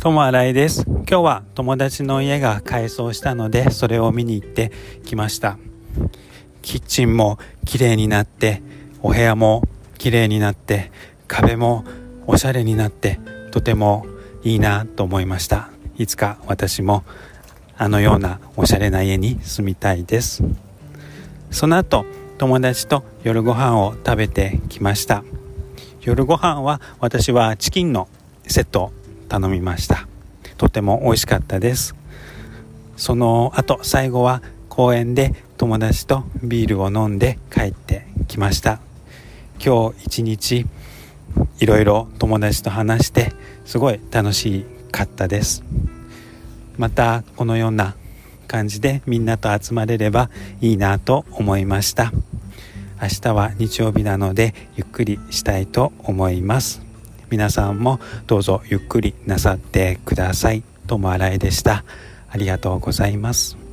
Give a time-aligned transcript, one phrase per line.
[0.00, 0.84] 友新井です。
[0.86, 4.70] 今日は友達の家が改装したのでそれを見に行って
[5.04, 5.58] きました。
[6.62, 8.62] キッチンも綺麗になって
[9.02, 9.62] お部屋も
[9.96, 10.90] 綺麗になって
[11.26, 11.84] 壁も
[12.26, 13.18] おしゃれになって
[13.50, 14.06] とても
[14.42, 15.70] いいなと思いました。
[15.96, 17.04] いつか私も
[17.76, 20.42] あのようなおしゃれな家に住みたいです。
[21.50, 22.04] その後
[22.36, 25.24] 友達と夜ご飯を食べてきました。
[26.02, 28.08] 夜ご飯は私はチキンの
[28.46, 28.92] セット
[29.28, 30.06] 頼みました。
[30.56, 31.94] とても美味しかったです。
[32.96, 38.80] その後最後は公園で友達とビールを飲んで帰ってきました。
[39.64, 40.66] 今日一日
[41.58, 43.32] いろいろ友達と話して
[43.64, 45.64] すごい楽しかったです。
[46.76, 47.94] またこのような
[48.46, 50.30] 感じでみんなと集まれれば
[50.60, 52.12] いいなと思いました。
[53.00, 56.83] 明日は日曜日なのでゆっくりしたいと思います。
[57.34, 60.62] 皆さんもどうぞゆっくりなさってください。
[60.86, 61.82] ともあらいでした。
[62.30, 63.63] ありがとうございます。